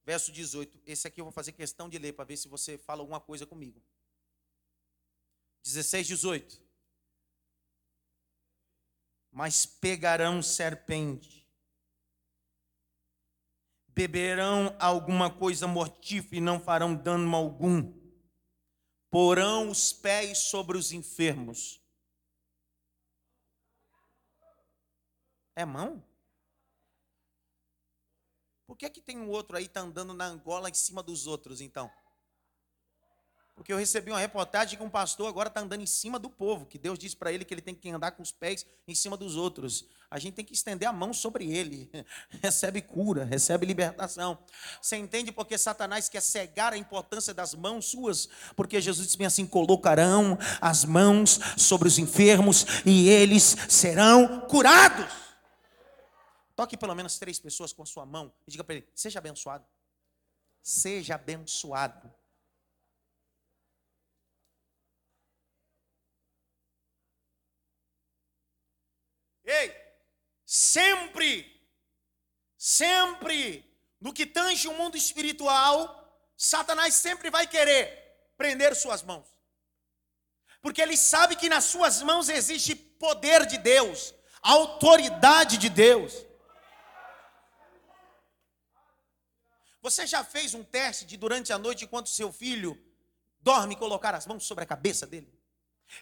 [0.08, 0.80] Verso 18.
[0.86, 3.44] Esse aqui eu vou fazer questão de ler para ver se você fala alguma coisa
[3.44, 3.78] comigo.
[5.62, 6.58] 16, 18.
[9.30, 11.46] Mas pegarão serpente,
[13.88, 17.92] beberão alguma coisa mortífera e não farão dano algum,
[19.10, 21.82] porão os pés sobre os enfermos.
[25.54, 26.02] É mão?
[28.68, 31.62] Por que, que tem um outro aí tá andando na Angola em cima dos outros,
[31.62, 31.90] então?
[33.54, 36.66] Porque eu recebi uma reportagem que um pastor agora está andando em cima do povo,
[36.66, 39.16] que Deus disse para ele que ele tem que andar com os pés em cima
[39.16, 39.86] dos outros.
[40.10, 41.90] A gente tem que estender a mão sobre ele.
[42.42, 44.38] recebe cura, recebe libertação.
[44.82, 48.28] Você entende porque Satanás quer cegar a importância das mãos suas?
[48.54, 55.27] Porque Jesus disse assim: colocarão as mãos sobre os enfermos e eles serão curados.
[56.58, 59.64] Toque pelo menos três pessoas com a sua mão e diga para ele: seja abençoado.
[60.60, 62.12] Seja abençoado.
[69.44, 69.72] Ei,
[70.44, 71.64] sempre,
[72.56, 73.64] sempre,
[74.00, 75.78] no que tange o mundo espiritual,
[76.36, 77.86] Satanás sempre vai querer
[78.36, 79.28] prender suas mãos.
[80.60, 86.26] Porque ele sabe que nas suas mãos existe poder de Deus, autoridade de Deus.
[89.80, 92.78] Você já fez um teste de durante a noite, enquanto seu filho
[93.40, 95.32] dorme, colocar as mãos sobre a cabeça dele?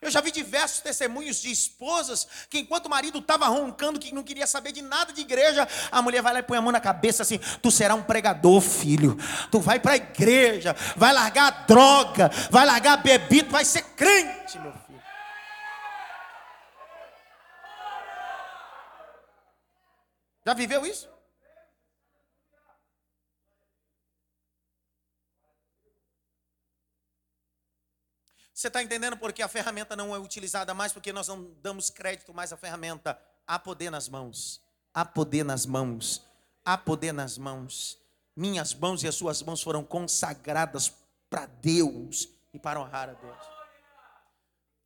[0.01, 4.22] Eu já vi diversos testemunhos de esposas que, enquanto o marido estava roncando, que não
[4.22, 6.81] queria saber de nada de igreja, a mulher vai lá e põe a mão na
[6.81, 9.16] cabeça assim: Tu será um pregador, filho.
[9.51, 13.83] Tu vai para a igreja, vai largar a droga, vai largar a bebida, vai ser
[13.95, 15.03] crente, meu filho.
[20.45, 21.16] Já viveu isso?
[28.57, 30.91] Você está entendendo porque a ferramenta não é utilizada mais?
[30.91, 33.21] Porque nós não damos crédito mais à ferramenta.
[33.47, 34.63] Há poder nas mãos.
[34.95, 36.23] Há poder nas mãos.
[36.65, 37.99] Há poder nas mãos.
[38.35, 40.91] Minhas mãos e as suas mãos foram consagradas
[41.29, 43.37] para Deus e para honrar a Deus.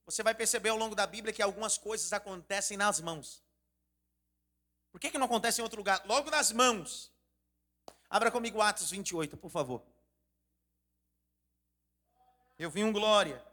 [0.05, 3.41] Você vai perceber ao longo da Bíblia que algumas coisas acontecem nas mãos.
[4.91, 6.03] Por que, que não acontece em outro lugar?
[6.07, 7.13] Logo nas mãos.
[8.11, 9.81] Abra comigo Atos 28, por favor.
[12.59, 13.49] Eu vi um glória.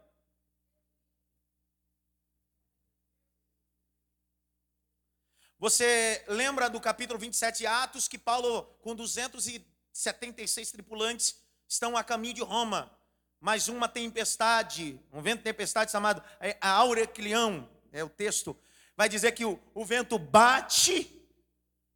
[5.58, 12.42] Você lembra do capítulo 27 Atos que Paulo, com 276 tripulantes, estão a caminho de
[12.42, 12.96] Roma.
[13.40, 18.56] Mais uma tempestade, um vento tempestade chamado é, a Aureclião, é o texto,
[18.96, 21.28] vai dizer que o, o vento bate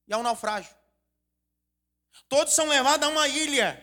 [0.09, 0.75] e há um naufrágio.
[2.29, 3.79] Todos são levados a uma ilha.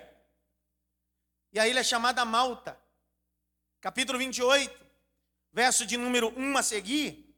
[1.53, 2.77] E a ilha é chamada Malta.
[3.79, 4.77] Capítulo 28,
[5.53, 7.28] verso de número 1 a seguir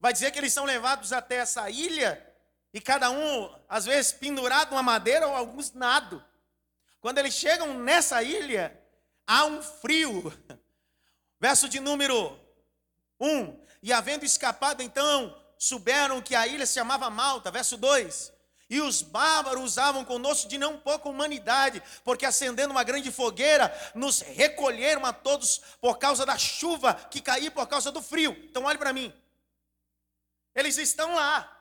[0.00, 2.24] vai dizer que eles são levados até essa ilha
[2.72, 6.22] e cada um, às vezes, pendurado numa madeira ou alguns nado.
[7.00, 8.78] Quando eles chegam nessa ilha,
[9.26, 10.32] há um frio.
[11.40, 12.38] Verso de número
[13.20, 13.58] 1.
[13.82, 17.50] E havendo escapado, então, souberam que a ilha se chamava Malta.
[17.50, 18.32] Verso 2.
[18.70, 24.20] E os bárbaros usavam conosco de não pouca humanidade, porque acendendo uma grande fogueira, nos
[24.20, 28.36] recolheram a todos por causa da chuva que caía por causa do frio.
[28.44, 29.10] Então, olhe para mim.
[30.58, 31.56] Eles estão lá.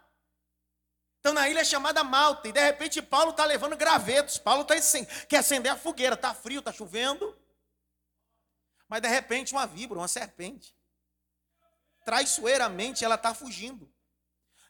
[1.17, 2.47] Estão na ilha chamada Malta.
[2.47, 4.39] E de repente Paulo está levando gravetos.
[4.39, 6.15] Paulo tá assim, quer acender a fogueira.
[6.15, 7.37] Está frio, está chovendo.
[8.87, 10.75] Mas de repente uma víbora, uma serpente.
[12.05, 13.87] Traiçoeiramente ela está fugindo.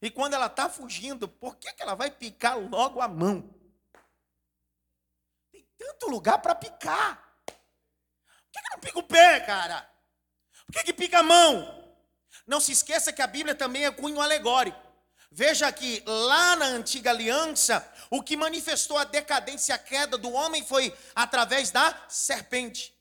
[0.02, 3.50] E quando ela está fugindo, por que, que ela vai picar logo a mão?
[5.50, 7.16] Tem tanto lugar para picar.
[7.46, 9.90] Por que, que não pica o pé, cara?
[10.66, 11.77] Por que, que pica a mão?
[12.48, 14.88] Não se esqueça que a Bíblia também é cunho alegórico.
[15.30, 20.32] Veja que lá na antiga aliança, o que manifestou a decadência e a queda do
[20.32, 22.96] homem foi através da serpente.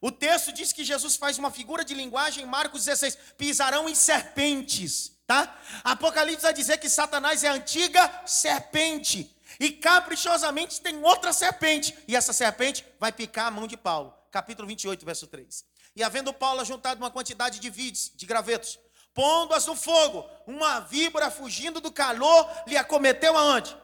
[0.00, 3.94] O texto diz que Jesus faz uma figura de linguagem em Marcos 16: pisarão em
[3.94, 5.58] serpentes, tá?
[5.82, 9.34] Apocalipse vai dizer que Satanás é a antiga serpente.
[9.58, 11.96] E caprichosamente tem outra serpente.
[12.06, 14.14] E essa serpente vai picar a mão de Paulo.
[14.30, 15.64] Capítulo 28, verso 3.
[15.96, 18.78] E havendo Paulo juntado uma quantidade de vides, de gravetos,
[19.14, 23.76] pondo-as no fogo, uma víbora fugindo do calor lhe acometeu aonde?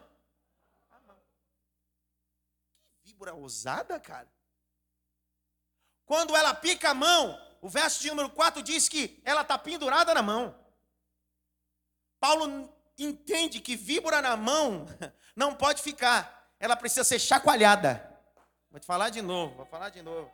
[3.03, 4.29] Que víbora ousada, cara.
[6.05, 10.14] Quando ela pica a mão, o verso de número 4 diz que ela está pendurada
[10.14, 10.55] na mão.
[12.20, 14.87] Paulo entende que víbora na mão
[15.35, 18.16] não pode ficar, ela precisa ser chacoalhada.
[18.70, 20.31] Vou te falar de novo, vou falar de novo.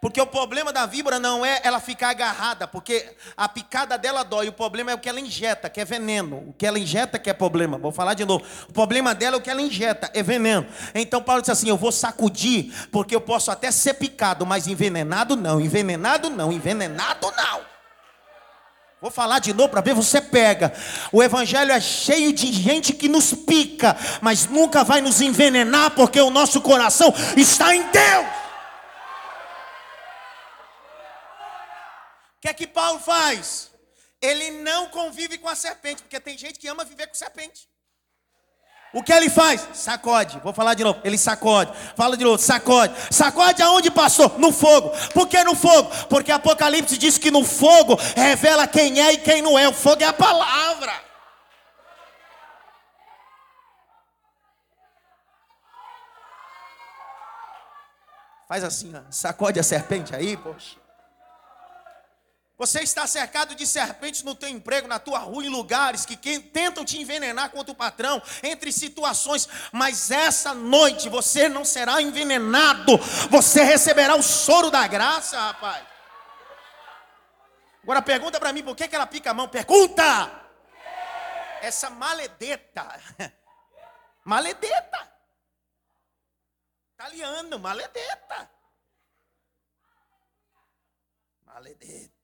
[0.00, 4.48] Porque o problema da víbora não é ela ficar agarrada, porque a picada dela dói.
[4.48, 6.36] O problema é o que ela injeta, que é veneno.
[6.48, 7.78] O que ela injeta que é problema.
[7.78, 8.44] Vou falar de novo.
[8.68, 10.64] O problema dela é o que ela injeta, é veneno.
[10.94, 15.34] Então Paulo disse assim: Eu vou sacudir, porque eu posso até ser picado, mas envenenado
[15.34, 17.60] não, envenenado não, envenenado não.
[19.00, 20.72] Vou falar de novo para ver você pega.
[21.10, 26.20] O evangelho é cheio de gente que nos pica, mas nunca vai nos envenenar, porque
[26.20, 28.47] o nosso coração está em Deus.
[32.38, 33.68] O que é que Paulo faz?
[34.22, 37.68] Ele não convive com a serpente, porque tem gente que ama viver com serpente.
[38.94, 39.68] O que ele faz?
[39.74, 40.38] Sacode.
[40.38, 41.00] Vou falar de novo.
[41.04, 41.72] Ele sacode.
[41.96, 42.38] Fala de novo.
[42.38, 42.94] Sacode.
[43.10, 44.38] Sacode aonde passou?
[44.38, 44.90] No fogo.
[45.12, 45.90] Por que no fogo?
[46.06, 49.68] Porque Apocalipse diz que no fogo revela quem é e quem não é.
[49.68, 50.92] O fogo é a palavra.
[58.48, 59.02] Faz assim, ó.
[59.10, 60.87] sacode a serpente aí, poxa.
[62.58, 66.84] Você está cercado de serpentes no teu emprego, na tua rua, em lugares que tentam
[66.84, 72.98] te envenenar contra o patrão, entre situações, mas essa noite você não será envenenado,
[73.30, 75.86] você receberá o soro da graça, rapaz.
[77.80, 79.48] Agora pergunta para mim, por que, que ela pica a mão?
[79.48, 80.48] Pergunta!
[81.62, 83.00] Essa maledeta,
[84.26, 85.12] maledeta,
[86.94, 88.50] italiano, maledeta,
[91.46, 92.17] maledeta.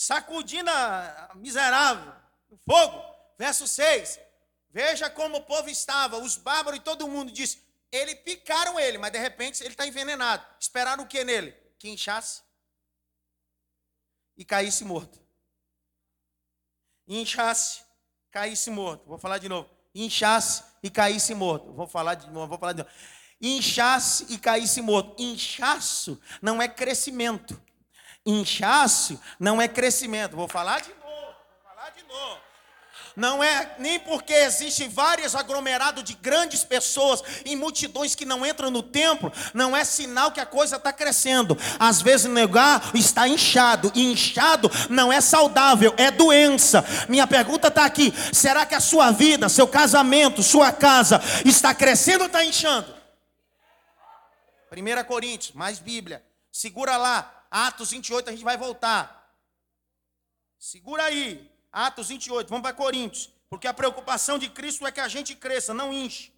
[0.00, 2.10] Sacudindo a miserável,
[2.48, 3.04] o fogo.
[3.38, 4.18] Verso 6.
[4.70, 9.12] Veja como o povo estava, os bárbaros e todo mundo disse: ele picaram ele, mas
[9.12, 10.42] de repente ele está envenenado.
[10.58, 11.52] Esperaram o que nele?
[11.78, 12.42] Que inchasse
[14.38, 15.20] e caísse morto.
[17.06, 17.82] Inchasse,
[18.30, 19.04] caísse morto.
[19.06, 19.68] Vou falar de novo.
[19.94, 21.74] Inchasse e caísse morto.
[21.74, 22.94] Vou falar de novo, vou falar de novo.
[23.38, 25.20] Inchasse e caísse morto.
[25.22, 27.60] Inchaço não é crescimento.
[28.24, 30.36] Inchaço não é crescimento.
[30.36, 32.40] Vou falar de novo, vou falar de novo.
[33.16, 38.70] Não é nem porque existem vários aglomerados de grandes pessoas em multidões que não entram
[38.70, 41.56] no templo, não é sinal que a coisa está crescendo.
[41.78, 46.84] Às vezes o lugar está inchado, e inchado não é saudável, é doença.
[47.08, 52.22] Minha pergunta está aqui: será que a sua vida, seu casamento, sua casa está crescendo
[52.22, 52.94] ou está inchando?
[54.72, 56.24] 1 Coríntios, mais Bíblia.
[56.52, 59.34] Segura lá, Atos 28, a gente vai voltar.
[60.58, 61.50] Segura aí.
[61.72, 63.32] Atos 28, vamos para Coríntios.
[63.48, 66.32] Porque a preocupação de Cristo é que a gente cresça, não enche.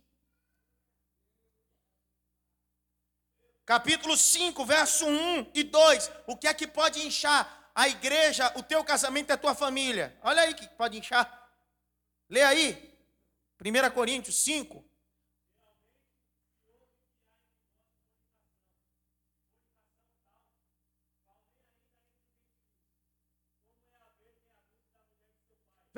[3.67, 6.11] Capítulo 5, verso 1 e 2.
[6.27, 7.71] O que é que pode inchar?
[7.75, 10.19] A igreja, o teu casamento é a tua família.
[10.23, 11.51] Olha aí que pode inchar.
[12.29, 12.91] Lê aí.
[13.61, 14.85] 1 Coríntios 5,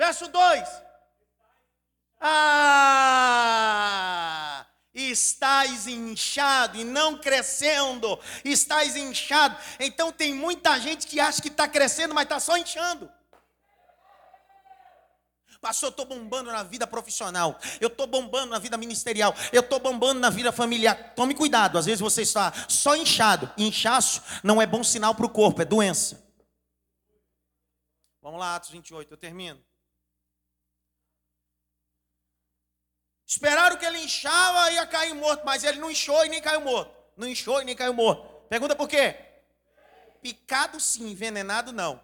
[0.05, 0.69] Verso 2.
[2.21, 3.25] Ah!
[4.93, 9.57] Estais inchado e não crescendo, estais inchado.
[9.79, 13.11] Então tem muita gente que acha que está crescendo, mas está só inchando.
[15.59, 19.79] Pastor, eu estou bombando na vida profissional, eu estou bombando na vida ministerial, eu estou
[19.79, 21.15] bombando na vida familiar.
[21.15, 23.51] Tome cuidado, às vezes você está só inchado.
[23.57, 26.23] Inchaço não é bom sinal para o corpo, é doença.
[28.21, 29.59] Vamos lá, Atos 28, eu termino.
[33.35, 36.61] Esperaram que ele inchava e ia cair morto, mas ele não inchou e nem caiu
[36.61, 36.89] morto.
[37.17, 38.23] Não inchou e nem caiu morto.
[38.47, 39.13] Pergunta por quê?
[40.21, 41.99] Picado sim, envenenado não.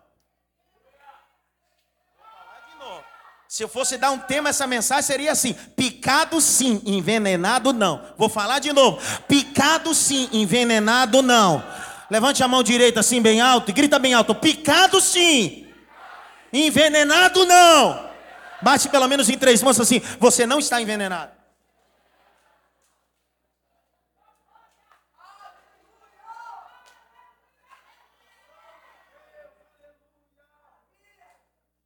[3.48, 8.14] Se eu fosse dar um tema essa mensagem seria assim: picado sim, envenenado não.
[8.18, 11.64] Vou falar de novo: picado sim, envenenado não.
[12.10, 15.66] Levante a mão direita assim bem alto e grita bem alto: picado sim,
[16.52, 18.11] envenenado não.
[18.62, 21.32] Bate pelo menos em três mãos assim: você não está envenenado.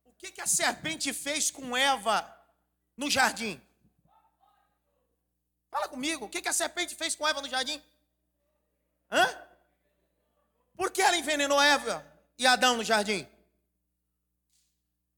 [0.06, 2.28] O que, que a serpente fez com Eva
[2.98, 3.62] no jardim?
[5.72, 7.82] Fala comigo, o que, que a serpente fez com Eva no jardim?
[9.12, 9.28] Hã?
[10.76, 12.06] Por que ela envenenou Eva
[12.38, 13.28] e Adão no jardim?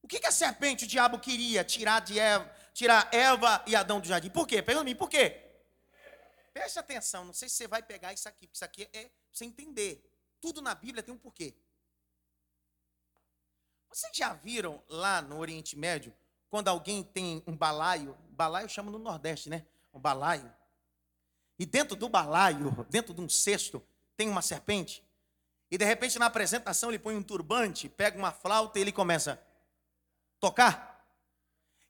[0.07, 3.99] O que, que a serpente, o diabo, queria tirar de Eva, tirar Eva e Adão
[3.99, 4.29] do jardim?
[4.29, 4.61] Por quê?
[4.61, 5.37] Pergunta mim, por quê?
[6.53, 9.11] Preste atenção, não sei se você vai pegar isso aqui, porque isso aqui é para
[9.33, 10.09] você entender.
[10.39, 11.53] Tudo na Bíblia tem um porquê.
[13.89, 16.15] Vocês já viram lá no Oriente Médio,
[16.49, 19.65] quando alguém tem um balaio, balaio chama no Nordeste, né?
[19.93, 20.49] Um balaio.
[21.59, 23.85] E dentro do balaio, dentro de um cesto,
[24.15, 25.03] tem uma serpente.
[25.69, 29.45] E de repente na apresentação ele põe um turbante, pega uma flauta e ele começa
[30.39, 31.05] tocar.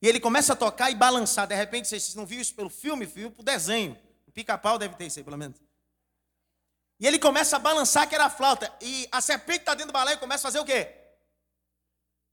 [0.01, 1.47] E ele começa a tocar e balançar.
[1.47, 3.97] De repente, vocês não viram isso pelo filme, viu pelo desenho.
[4.27, 5.59] O pica-pau deve ter isso aí, pelo menos.
[6.99, 8.75] E ele começa a balançar, que era a flauta.
[8.81, 10.95] E a serpente está dentro do balé e começa a fazer o quê?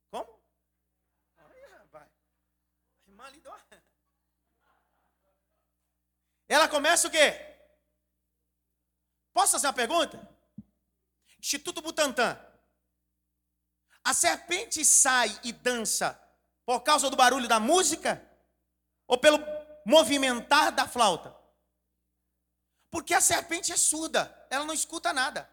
[0.09, 0.39] Como?
[1.79, 2.09] rapaz.
[3.07, 3.31] A irmã.
[6.47, 7.55] Ela começa o quê?
[9.33, 10.35] Posso fazer uma pergunta?
[11.39, 12.39] Instituto Butantan.
[14.05, 16.17] A serpente sai e dança
[16.63, 18.23] por causa do barulho da música
[19.07, 19.43] ou pelo
[19.83, 21.35] movimentar da flauta?
[22.91, 25.49] Porque a serpente é surda, ela não escuta nada.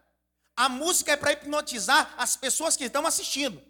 [0.54, 3.60] A música é para hipnotizar as pessoas que estão assistindo.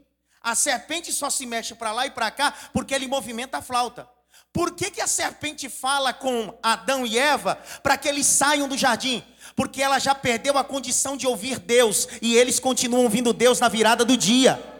[0.40, 4.08] A serpente só se mexe para lá e para cá porque ele movimenta a flauta.
[4.52, 7.54] Por que, que a serpente fala com Adão e Eva
[7.84, 9.24] para que eles saiam do jardim?
[9.54, 13.68] Porque ela já perdeu a condição de ouvir Deus e eles continuam ouvindo Deus na
[13.68, 14.71] virada do dia.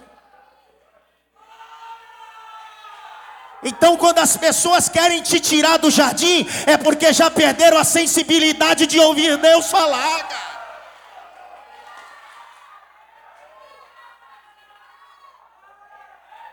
[3.65, 8.87] Então, quando as pessoas querem te tirar do jardim, é porque já perderam a sensibilidade
[8.89, 10.29] de ouvir Deus falar.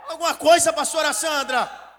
[0.07, 1.89] Alguma coisa, pastora Sandra?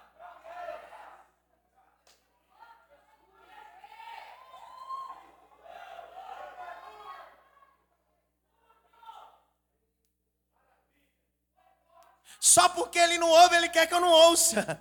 [12.39, 14.81] Só porque ele não ouve, ele quer que eu não ouça.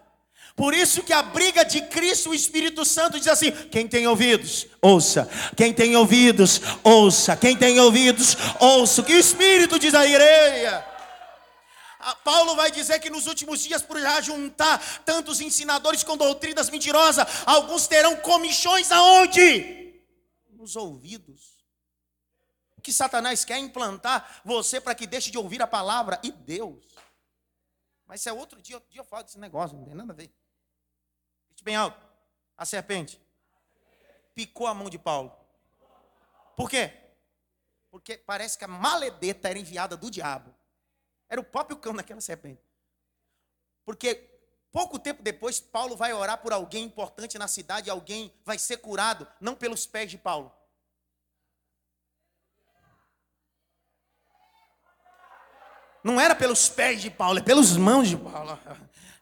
[0.59, 4.67] Por isso que a briga de Cristo, o Espírito Santo diz assim: quem tem ouvidos,
[4.81, 5.25] ouça.
[5.55, 7.37] Quem tem ouvidos, ouça.
[7.37, 8.99] Quem tem ouvidos, ouça.
[8.99, 10.85] O que o Espírito diz à igreja.
[12.25, 17.25] Paulo vai dizer que nos últimos dias, por já juntar tantos ensinadores com doutrinas mentirosas,
[17.45, 19.93] alguns terão comichões aonde?
[20.49, 21.57] Nos ouvidos.
[22.77, 26.83] O que Satanás quer implantar você para que deixe de ouvir a palavra e Deus.
[28.05, 30.15] Mas se é outro dia, outro dia eu falo desse negócio, não tem nada a
[30.15, 30.29] ver.
[31.63, 32.05] Bem alto.
[32.57, 33.21] A serpente
[34.35, 35.35] picou a mão de Paulo.
[36.55, 36.93] Por quê?
[37.89, 40.53] Porque parece que a maledeta era enviada do diabo.
[41.27, 42.61] Era o próprio cão daquela serpente.
[43.85, 44.15] Porque
[44.71, 49.27] pouco tempo depois, Paulo vai orar por alguém importante na cidade, alguém vai ser curado,
[49.39, 50.51] não pelos pés de Paulo.
[56.03, 58.57] Não era pelos pés de Paulo, é pelas mãos de Paulo.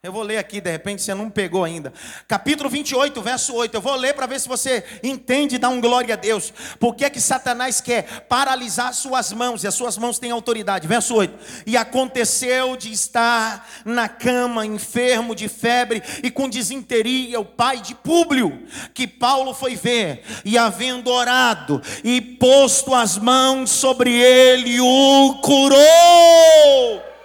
[0.07, 1.91] Eu vou ler aqui, de repente você não pegou ainda.
[2.29, 3.75] Capítulo 28, verso 8.
[3.75, 6.53] Eu vou ler para ver se você entende e dá um glória a Deus.
[6.79, 10.87] Por que que Satanás quer paralisar suas mãos e as suas mãos têm autoridade?
[10.87, 11.63] Verso 8.
[11.65, 17.93] E aconteceu de estar na cama, enfermo de febre e com desinteria, o pai de
[17.93, 25.41] Públio, que Paulo foi ver, e havendo orado e posto as mãos sobre ele, o
[25.43, 27.16] curou.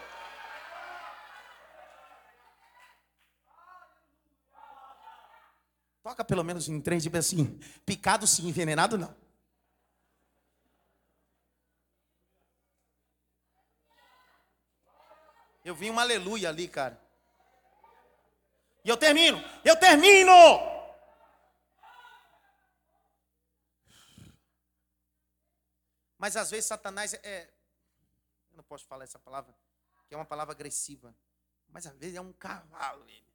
[6.02, 9.14] Toca pelo menos em três e assim: picado sim, envenenado não.
[15.64, 17.00] Eu vi um aleluia ali, cara.
[18.84, 20.32] E eu termino, eu termino!
[26.18, 27.50] Mas às vezes Satanás é, é.
[28.50, 29.54] Eu não posso falar essa palavra,
[30.08, 31.14] que é uma palavra agressiva.
[31.68, 33.31] Mas às vezes é um cavalo ele.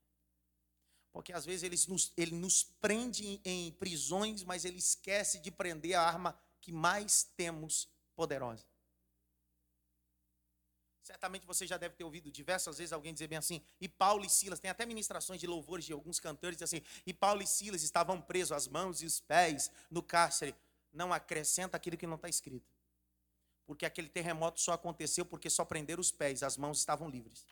[1.18, 5.96] Porque às vezes ele nos, ele nos prende em prisões, mas ele esquece de prender
[5.96, 8.64] a arma que mais temos poderosa.
[11.02, 14.30] Certamente você já deve ter ouvido diversas vezes alguém dizer bem assim, e Paulo e
[14.30, 18.22] Silas, tem até ministrações de louvores de alguns cantores, assim, e Paulo e Silas estavam
[18.22, 20.54] presos, as mãos e os pés no cárcere.
[20.94, 22.72] Não acrescenta aquilo que não está escrito.
[23.66, 27.44] Porque aquele terremoto só aconteceu porque só prenderam os pés, as mãos estavam livres.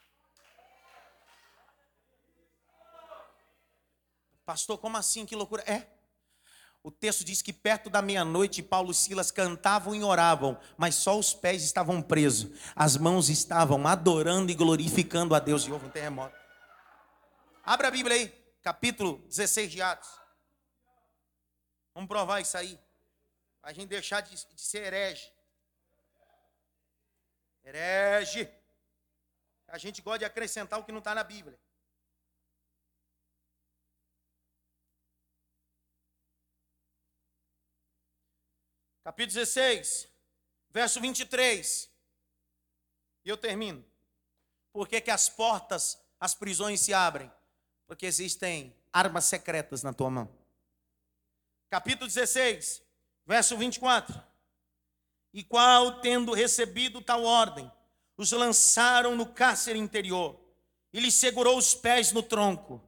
[4.45, 5.25] Pastor, como assim?
[5.25, 5.63] Que loucura.
[5.63, 5.87] É.
[6.83, 11.17] O texto diz que perto da meia-noite Paulo e Silas cantavam e oravam, mas só
[11.17, 12.51] os pés estavam presos.
[12.75, 15.63] As mãos estavam adorando e glorificando a Deus.
[15.63, 16.35] E houve um terremoto.
[17.63, 18.27] Abra a Bíblia aí,
[18.61, 20.09] capítulo 16 de Atos.
[21.95, 22.79] Vamos provar isso aí.
[23.63, 25.31] A gente deixar de, de ser herege.
[27.63, 28.47] Herege.
[29.67, 31.59] A gente gosta de acrescentar o que não está na Bíblia.
[39.05, 40.07] Capítulo 16,
[40.71, 41.89] verso 23.
[43.23, 43.85] E eu termino.
[44.73, 47.31] Por que, que as portas, as prisões se abrem?
[47.85, 50.29] Porque existem armas secretas na tua mão.
[51.69, 52.81] Capítulo 16,
[53.27, 54.19] verso 24.
[55.31, 57.71] E qual, tendo recebido tal ordem,
[58.17, 60.39] os lançaram no cárcere interior,
[60.91, 62.81] e lhe segurou os pés no tronco,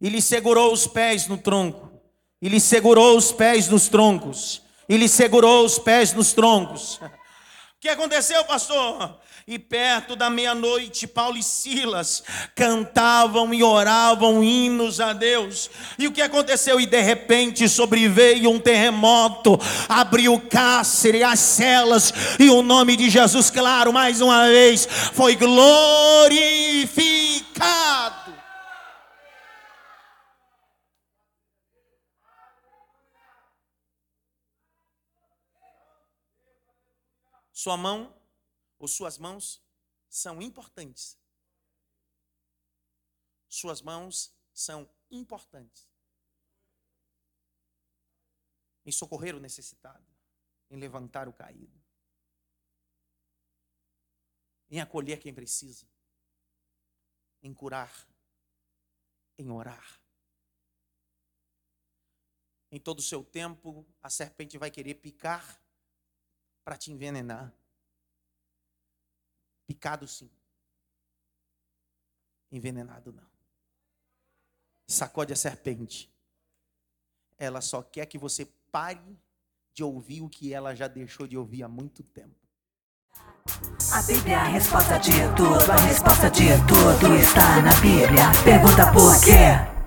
[0.00, 1.92] e lhe segurou os pés no tronco,
[2.40, 7.00] e lhe segurou os pés nos troncos, e lhe segurou os pés nos troncos.
[7.78, 9.18] O que aconteceu, pastor?
[9.46, 12.22] E perto da meia-noite, Paulo e Silas
[12.54, 15.70] cantavam e oravam hinos a Deus.
[15.98, 16.78] E o que aconteceu?
[16.78, 19.58] E de repente sobreveio um terremoto,
[19.88, 25.34] abriu o cárcere, as celas, e o nome de Jesus, claro, mais uma vez, foi
[25.34, 25.88] glorificado.
[37.58, 38.16] Sua mão
[38.78, 39.60] ou suas mãos
[40.08, 41.18] são importantes.
[43.48, 45.90] Suas mãos são importantes.
[48.86, 50.06] Em socorrer o necessitado,
[50.70, 51.82] em levantar o caído,
[54.70, 55.90] em acolher quem precisa,
[57.42, 58.08] em curar,
[59.36, 60.00] em orar.
[62.70, 65.60] Em todo o seu tempo, a serpente vai querer picar
[66.68, 67.50] para te envenenar.
[69.66, 70.30] Picado sim.
[72.52, 73.26] Envenenado não.
[74.86, 76.12] Sacode a serpente.
[77.38, 79.18] Ela só quer que você pare
[79.72, 82.36] de ouvir o que ela já deixou de ouvir há muito tempo.
[83.90, 88.24] A Bíblia é a resposta de tudo, a resposta de tudo está na Bíblia.
[88.44, 89.77] Pergunta por quê?